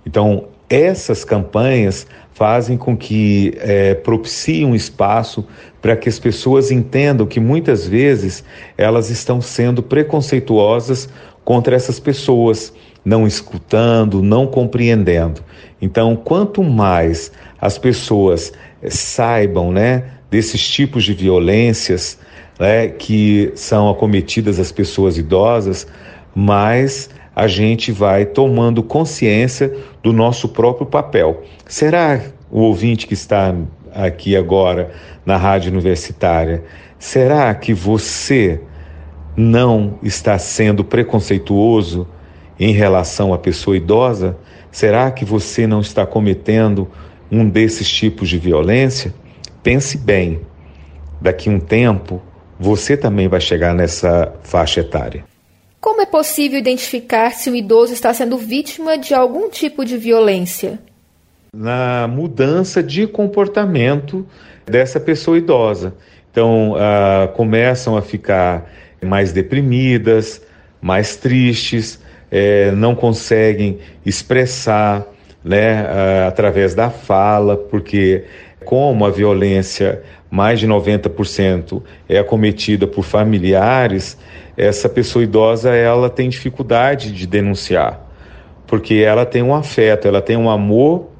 Então, 0.04 0.48
essas 0.68 1.24
campanhas 1.24 2.06
fazem 2.34 2.76
com 2.76 2.96
que 2.96 3.54
é, 3.58 3.94
propiciem 3.94 4.66
um 4.66 4.74
espaço 4.74 5.46
para 5.80 5.96
que 5.96 6.08
as 6.08 6.18
pessoas 6.18 6.70
entendam 6.70 7.26
que 7.26 7.38
muitas 7.38 7.86
vezes 7.86 8.44
elas 8.76 9.08
estão 9.08 9.40
sendo 9.40 9.82
preconceituosas 9.82 11.08
contra 11.44 11.76
essas 11.76 12.00
pessoas, 12.00 12.72
não 13.04 13.26
escutando, 13.26 14.22
não 14.22 14.46
compreendendo. 14.46 15.42
Então, 15.80 16.16
quanto 16.16 16.62
mais 16.62 17.30
as 17.60 17.78
pessoas 17.78 18.52
saibam 18.88 19.70
né, 19.70 20.04
desses 20.30 20.66
tipos 20.68 21.04
de 21.04 21.14
violências 21.14 22.18
né, 22.58 22.88
que 22.88 23.52
são 23.54 23.88
acometidas 23.88 24.58
às 24.58 24.72
pessoas 24.72 25.18
idosas, 25.18 25.86
mais 26.34 27.10
a 27.36 27.46
gente 27.46 27.90
vai 27.90 28.24
tomando 28.24 28.82
consciência 28.82 29.74
do 30.02 30.12
nosso 30.12 30.48
próprio 30.48 30.86
papel. 30.86 31.42
Será 31.66 32.20
o 32.54 32.60
ouvinte 32.60 33.08
que 33.08 33.14
está 33.14 33.52
aqui 33.92 34.36
agora 34.36 34.92
na 35.26 35.36
rádio 35.36 35.72
universitária, 35.72 36.62
será 37.00 37.52
que 37.52 37.74
você 37.74 38.60
não 39.36 39.98
está 40.04 40.38
sendo 40.38 40.84
preconceituoso 40.84 42.06
em 42.56 42.72
relação 42.72 43.34
à 43.34 43.38
pessoa 43.38 43.76
idosa? 43.76 44.36
Será 44.70 45.10
que 45.10 45.24
você 45.24 45.66
não 45.66 45.80
está 45.80 46.06
cometendo 46.06 46.88
um 47.28 47.48
desses 47.48 47.90
tipos 47.90 48.28
de 48.28 48.38
violência? 48.38 49.12
Pense 49.60 49.98
bem, 49.98 50.40
daqui 51.20 51.50
um 51.50 51.58
tempo 51.58 52.22
você 52.60 52.96
também 52.96 53.26
vai 53.26 53.40
chegar 53.40 53.74
nessa 53.74 54.32
faixa 54.44 54.78
etária. 54.78 55.24
Como 55.80 56.00
é 56.00 56.06
possível 56.06 56.56
identificar 56.56 57.32
se 57.32 57.50
um 57.50 57.56
idoso 57.56 57.92
está 57.92 58.14
sendo 58.14 58.38
vítima 58.38 58.96
de 58.96 59.12
algum 59.12 59.50
tipo 59.50 59.84
de 59.84 59.96
violência? 59.96 60.78
Na 61.54 62.08
mudança 62.08 62.82
de 62.82 63.06
comportamento 63.06 64.26
dessa 64.66 64.98
pessoa 64.98 65.38
idosa. 65.38 65.94
Então, 66.30 66.74
ah, 66.76 67.28
começam 67.34 67.96
a 67.96 68.02
ficar 68.02 68.68
mais 69.00 69.32
deprimidas, 69.32 70.42
mais 70.80 71.16
tristes, 71.16 72.00
eh, 72.30 72.72
não 72.72 72.94
conseguem 72.94 73.78
expressar 74.04 75.06
né, 75.44 75.86
ah, 75.86 76.26
através 76.26 76.74
da 76.74 76.90
fala, 76.90 77.56
porque, 77.56 78.24
como 78.64 79.04
a 79.04 79.10
violência, 79.10 80.02
mais 80.28 80.58
de 80.58 80.66
90% 80.66 81.80
é 82.08 82.18
acometida 82.18 82.88
por 82.88 83.04
familiares, 83.04 84.18
essa 84.56 84.88
pessoa 84.88 85.22
idosa 85.22 85.72
ela 85.74 86.10
tem 86.10 86.28
dificuldade 86.28 87.12
de 87.12 87.26
denunciar, 87.26 88.00
porque 88.66 88.94
ela 88.94 89.24
tem 89.24 89.42
um 89.42 89.54
afeto, 89.54 90.08
ela 90.08 90.20
tem 90.20 90.36
um 90.36 90.50
amor 90.50 91.13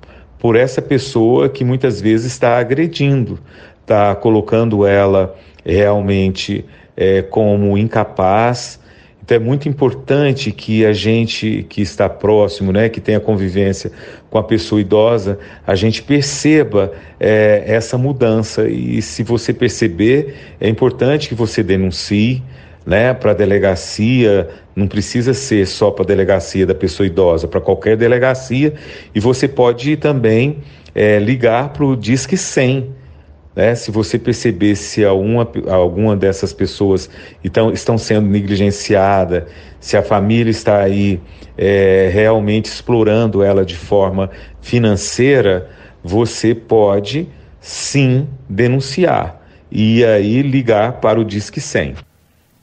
por 0.44 0.56
essa 0.56 0.82
pessoa 0.82 1.48
que 1.48 1.64
muitas 1.64 2.02
vezes 2.02 2.30
está 2.30 2.58
agredindo, 2.58 3.38
está 3.80 4.14
colocando 4.14 4.86
ela 4.86 5.34
realmente 5.64 6.66
é, 6.94 7.22
como 7.22 7.78
incapaz. 7.78 8.78
Então 9.22 9.38
é 9.38 9.40
muito 9.40 9.70
importante 9.70 10.52
que 10.52 10.84
a 10.84 10.92
gente 10.92 11.64
que 11.66 11.80
está 11.80 12.10
próximo, 12.10 12.72
né, 12.72 12.90
que 12.90 13.00
tem 13.00 13.14
a 13.14 13.20
convivência 13.20 13.90
com 14.28 14.36
a 14.36 14.44
pessoa 14.44 14.82
idosa, 14.82 15.38
a 15.66 15.74
gente 15.74 16.02
perceba 16.02 16.92
é, 17.18 17.64
essa 17.66 17.96
mudança. 17.96 18.68
E 18.68 19.00
se 19.00 19.22
você 19.22 19.50
perceber, 19.50 20.34
é 20.60 20.68
importante 20.68 21.26
que 21.26 21.34
você 21.34 21.62
denuncie, 21.62 22.42
né, 22.86 23.14
para 23.14 23.30
a 23.30 23.34
delegacia, 23.34 24.48
não 24.76 24.86
precisa 24.86 25.32
ser 25.32 25.66
só 25.66 25.90
para 25.90 26.04
a 26.04 26.06
delegacia 26.06 26.66
da 26.66 26.74
pessoa 26.74 27.06
idosa, 27.06 27.48
para 27.48 27.60
qualquer 27.60 27.96
delegacia, 27.96 28.74
e 29.14 29.20
você 29.20 29.48
pode 29.48 29.96
também 29.96 30.58
é, 30.94 31.18
ligar 31.18 31.70
para 31.70 31.84
o 31.84 31.96
Disque 31.96 32.36
100, 32.36 32.90
né, 33.56 33.74
se 33.74 33.90
você 33.90 34.18
perceber 34.18 34.74
se 34.74 35.04
alguma, 35.04 35.48
alguma 35.68 36.16
dessas 36.16 36.52
pessoas 36.52 37.08
então, 37.42 37.72
estão 37.72 37.96
sendo 37.96 38.28
negligenciadas, 38.28 39.44
se 39.80 39.96
a 39.96 40.02
família 40.02 40.50
está 40.50 40.80
aí 40.80 41.20
é, 41.56 42.10
realmente 42.12 42.66
explorando 42.66 43.42
ela 43.42 43.64
de 43.64 43.76
forma 43.76 44.30
financeira, 44.60 45.70
você 46.02 46.54
pode 46.54 47.28
sim 47.60 48.28
denunciar 48.48 49.40
e 49.70 50.04
aí 50.04 50.42
ligar 50.42 51.00
para 51.00 51.18
o 51.18 51.24
Disque 51.24 51.60
100. 51.60 51.94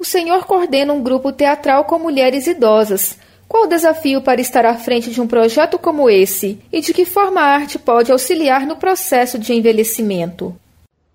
O 0.02 0.04
senhor 0.04 0.46
coordena 0.46 0.94
um 0.94 1.04
grupo 1.04 1.32
teatral 1.32 1.84
com 1.84 2.00
mulheres 2.00 2.48
idosas. 2.48 3.20
Qual 3.48 3.66
o 3.66 3.68
desafio 3.68 4.20
para 4.20 4.42
estar 4.42 4.66
à 4.66 4.74
frente 4.74 5.12
de 5.12 5.22
um 5.22 5.28
projeto 5.28 5.78
como 5.78 6.10
esse? 6.10 6.58
E 6.74 6.82
de 6.82 6.92
que 6.92 7.06
forma 7.06 7.40
a 7.40 7.54
arte 7.54 7.78
pode 7.78 8.12
auxiliar 8.12 8.66
no 8.66 8.78
processo 8.78 9.38
de 9.38 9.54
envelhecimento? 9.54 10.56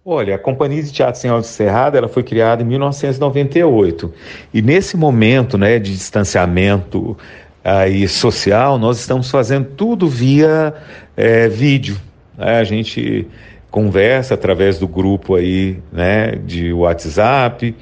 Olha, 0.05 0.37
a 0.37 0.39
Companhia 0.39 0.85
de 0.85 0.93
Teatro 0.93 1.21
Senhor 1.21 1.41
de 1.41 1.49
Cerrado 1.49 1.97
ela 1.97 2.07
foi 2.07 2.23
criada 2.23 2.63
em 2.63 2.67
1998 2.67 4.15
e 4.55 4.63
nesse 4.63 4.97
momento 4.97 5.59
né, 5.59 5.81
de 5.81 5.93
distanciamento 5.93 7.19
aí, 7.65 8.07
social, 8.07 8.79
nós 8.79 9.01
estamos 9.01 9.29
fazendo 9.29 9.67
tudo 9.71 10.07
via 10.07 10.73
é, 11.17 11.49
vídeo. 11.49 12.01
Né? 12.39 12.61
A 12.61 12.63
gente 12.63 13.27
conversa 13.71 14.35
através 14.35 14.79
do 14.79 14.89
grupo 14.89 15.35
aí, 15.35 15.79
né, 15.93 16.33
de 16.45 16.73
WhatsApp, 16.73 17.75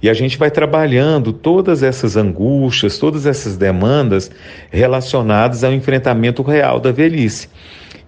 e 0.00 0.08
a 0.08 0.14
gente 0.14 0.38
vai 0.38 0.50
trabalhando 0.50 1.32
todas 1.32 1.82
essas 1.82 2.16
angústias, 2.16 2.98
todas 2.98 3.26
essas 3.26 3.56
demandas 3.56 4.30
relacionadas 4.70 5.62
ao 5.62 5.72
enfrentamento 5.72 6.42
real 6.42 6.80
da 6.80 6.90
velhice. 6.90 7.48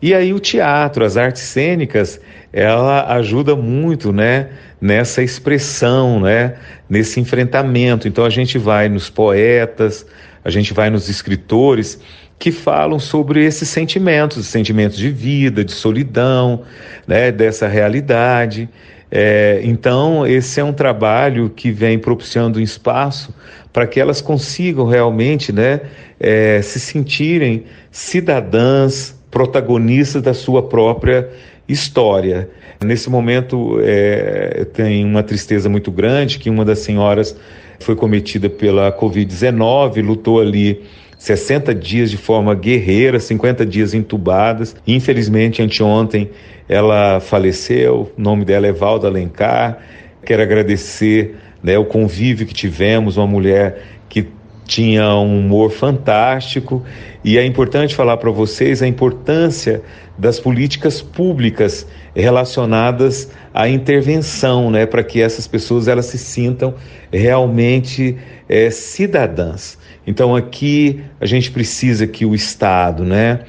E 0.04 0.12
aí 0.12 0.34
o 0.34 0.38
teatro, 0.38 1.02
as 1.02 1.16
artes 1.16 1.40
cênicas, 1.40 2.20
ela 2.52 3.10
ajuda 3.14 3.56
muito, 3.56 4.12
né, 4.12 4.50
nessa 4.78 5.22
expressão, 5.22 6.20
né, 6.20 6.56
nesse 6.86 7.20
enfrentamento. 7.20 8.06
Então 8.06 8.22
a 8.22 8.28
gente 8.28 8.58
vai 8.58 8.86
nos 8.86 9.08
poetas, 9.08 10.04
a 10.44 10.50
gente 10.50 10.74
vai 10.74 10.90
nos 10.90 11.08
escritores 11.08 11.98
que 12.38 12.52
falam 12.52 12.98
sobre 12.98 13.46
esses 13.46 13.66
sentimentos, 13.70 14.46
sentimentos 14.46 14.98
de 14.98 15.08
vida, 15.08 15.64
de 15.64 15.72
solidão, 15.72 16.64
né, 17.06 17.32
dessa 17.32 17.66
realidade. 17.66 18.68
É, 19.10 19.62
então, 19.64 20.26
esse 20.26 20.60
é 20.60 20.64
um 20.64 20.74
trabalho 20.74 21.48
que 21.48 21.70
vem 21.70 21.98
propiciando 21.98 22.58
um 22.58 22.62
espaço 22.62 23.34
para 23.72 23.86
que 23.86 23.98
elas 23.98 24.20
consigam 24.20 24.86
realmente 24.86 25.50
né, 25.50 25.80
é, 26.20 26.60
se 26.60 26.78
sentirem 26.78 27.64
cidadãs, 27.90 29.14
protagonistas 29.35 30.23
da 30.23 30.33
sua 30.33 30.62
própria 30.62 31.29
história. 31.68 32.49
Nesse 32.81 33.11
momento, 33.11 33.81
é, 33.83 34.64
tem 34.73 35.05
uma 35.05 35.25
tristeza 35.25 35.68
muito 35.68 35.90
grande 35.90 36.38
que 36.38 36.49
uma 36.49 36.64
das 36.64 36.79
senhoras 36.79 37.37
foi 37.81 37.97
cometida 37.97 38.49
pela 38.49 38.97
Covid-19, 38.97 40.03
lutou 40.03 40.40
ali 40.40 40.83
60 41.18 41.75
dias 41.75 42.12
de 42.12 42.16
forma 42.16 42.55
guerreira, 42.55 43.18
50 43.18 43.66
dias 43.66 43.92
entubadas. 43.92 44.77
Infelizmente, 44.87 45.61
anteontem 45.61 46.31
ela 46.68 47.18
faleceu. 47.18 48.12
O 48.16 48.23
nome 48.23 48.44
dela 48.44 48.68
é 48.68 48.73
Valda 48.73 49.09
Alencar. 49.09 49.81
Quero 50.25 50.42
agradecer 50.42 51.35
né, 51.61 51.77
o 51.77 51.85
convívio 51.85 52.47
que 52.47 52.55
tivemos, 52.55 53.16
uma 53.16 53.27
mulher 53.27 53.83
que 54.09 54.29
tinha 54.64 55.14
um 55.14 55.40
humor 55.40 55.70
fantástico 55.70 56.83
e 57.22 57.38
é 57.38 57.44
importante 57.44 57.94
falar 57.94 58.16
para 58.16 58.31
vocês 58.31 58.83
a 58.83 58.87
importância 58.87 59.83
das 60.16 60.38
políticas 60.38 61.03
públicas 61.03 61.87
relacionadas 62.14 63.31
à 63.53 63.68
intervenção, 63.68 64.70
né, 64.70 64.87
para 64.87 65.03
que 65.03 65.20
essas 65.20 65.46
pessoas 65.46 65.88
elas 65.88 66.07
se 66.07 66.18
sintam 66.18 66.74
realmente 67.12 68.16
é, 68.48 68.70
cidadãs. 68.70 69.79
Então 70.07 70.35
aqui 70.35 71.03
a 71.20 71.27
gente 71.27 71.50
precisa 71.50 72.07
que 72.07 72.24
o 72.24 72.35
Estado, 72.35 73.05
né, 73.05 73.40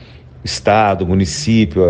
Estado, 0.44 1.08
município, 1.08 1.82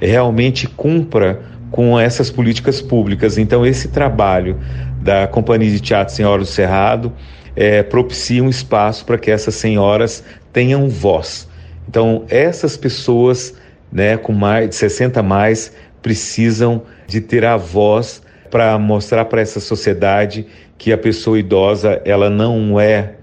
realmente 0.00 0.68
cumpra 0.68 1.42
com 1.70 1.98
essas 1.98 2.30
políticas 2.30 2.80
públicas. 2.80 3.36
Então 3.36 3.66
esse 3.66 3.88
trabalho 3.88 4.56
da 5.00 5.26
Companhia 5.26 5.70
de 5.70 5.80
Teatro 5.80 6.14
Senhora 6.14 6.40
do 6.40 6.46
Cerrado 6.46 7.12
é, 7.60 7.82
propicia 7.82 8.40
um 8.40 8.48
espaço 8.48 9.04
para 9.04 9.18
que 9.18 9.32
essas 9.32 9.56
senhoras 9.56 10.22
tenham 10.52 10.88
voz. 10.88 11.48
Então 11.88 12.24
essas 12.28 12.76
pessoas, 12.76 13.52
né, 13.90 14.16
com 14.16 14.32
mais 14.32 14.68
de 14.68 14.76
60 14.76 15.20
mais, 15.24 15.74
precisam 16.00 16.82
de 17.08 17.20
ter 17.20 17.44
a 17.44 17.56
voz 17.56 18.22
para 18.48 18.78
mostrar 18.78 19.24
para 19.24 19.40
essa 19.40 19.58
sociedade 19.58 20.46
que 20.78 20.92
a 20.92 20.96
pessoa 20.96 21.36
idosa 21.36 22.00
ela 22.04 22.30
não 22.30 22.78
é 22.78 23.14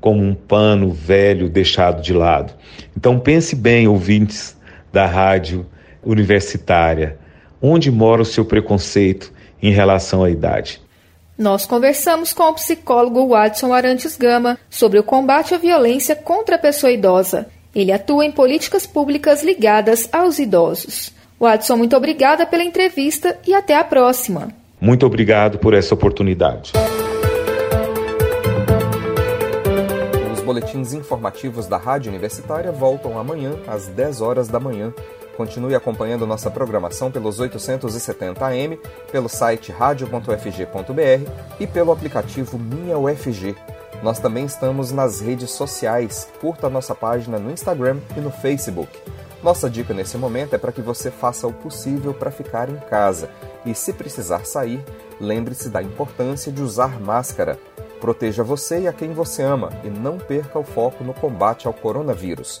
como 0.00 0.22
um 0.22 0.36
pano 0.36 0.92
velho 0.92 1.48
deixado 1.50 2.00
de 2.00 2.12
lado. 2.12 2.54
Então 2.96 3.18
pense 3.18 3.56
bem, 3.56 3.88
ouvintes 3.88 4.56
da 4.92 5.04
rádio 5.04 5.66
universitária, 6.00 7.18
onde 7.60 7.90
mora 7.90 8.22
o 8.22 8.24
seu 8.24 8.44
preconceito 8.44 9.32
em 9.60 9.72
relação 9.72 10.22
à 10.22 10.30
idade? 10.30 10.80
Nós 11.40 11.64
conversamos 11.64 12.34
com 12.34 12.42
o 12.50 12.52
psicólogo 12.52 13.28
Watson 13.28 13.72
Arantes 13.72 14.14
Gama 14.14 14.58
sobre 14.68 14.98
o 14.98 15.02
combate 15.02 15.54
à 15.54 15.56
violência 15.56 16.14
contra 16.14 16.56
a 16.56 16.58
pessoa 16.58 16.92
idosa. 16.92 17.46
Ele 17.74 17.90
atua 17.90 18.26
em 18.26 18.30
políticas 18.30 18.86
públicas 18.86 19.42
ligadas 19.42 20.06
aos 20.12 20.38
idosos. 20.38 21.14
Watson, 21.40 21.76
muito 21.76 21.96
obrigada 21.96 22.44
pela 22.44 22.62
entrevista 22.62 23.38
e 23.46 23.54
até 23.54 23.74
a 23.74 23.82
próxima. 23.82 24.48
Muito 24.78 25.06
obrigado 25.06 25.58
por 25.58 25.72
essa 25.72 25.94
oportunidade. 25.94 26.72
boletins 30.50 30.92
informativos 30.92 31.68
da 31.68 31.76
Rádio 31.76 32.10
Universitária 32.10 32.72
voltam 32.72 33.16
amanhã 33.16 33.52
às 33.68 33.86
10 33.86 34.20
horas 34.20 34.48
da 34.48 34.58
manhã. 34.58 34.92
Continue 35.36 35.74
acompanhando 35.74 36.26
nossa 36.26 36.50
programação 36.50 37.10
pelos 37.10 37.40
870 37.40 38.44
AM, 38.44 38.78
pelo 39.10 39.28
site 39.28 39.72
radio.fg.br 39.72 41.30
e 41.58 41.66
pelo 41.66 41.92
aplicativo 41.92 42.58
Minha 42.58 42.98
UFG. 42.98 43.56
Nós 44.02 44.18
também 44.18 44.44
estamos 44.44 44.92
nas 44.92 45.20
redes 45.20 45.50
sociais. 45.50 46.28
Curta 46.40 46.66
a 46.66 46.70
nossa 46.70 46.94
página 46.94 47.38
no 47.38 47.50
Instagram 47.50 47.98
e 48.16 48.20
no 48.20 48.30
Facebook. 48.30 48.98
Nossa 49.42 49.70
dica 49.70 49.94
nesse 49.94 50.18
momento 50.18 50.54
é 50.54 50.58
para 50.58 50.72
que 50.72 50.82
você 50.82 51.10
faça 51.10 51.46
o 51.46 51.52
possível 51.52 52.12
para 52.12 52.30
ficar 52.30 52.68
em 52.68 52.76
casa 52.76 53.30
e, 53.64 53.74
se 53.74 53.92
precisar 53.92 54.44
sair, 54.44 54.84
lembre-se 55.18 55.70
da 55.70 55.82
importância 55.82 56.52
de 56.52 56.62
usar 56.62 57.00
máscara. 57.00 57.58
Proteja 58.00 58.42
você 58.42 58.80
e 58.80 58.88
a 58.88 58.92
quem 58.92 59.12
você 59.12 59.42
ama 59.42 59.70
e 59.84 59.88
não 59.88 60.18
perca 60.18 60.58
o 60.58 60.64
foco 60.64 61.04
no 61.04 61.14
combate 61.14 61.66
ao 61.66 61.72
coronavírus. 61.72 62.60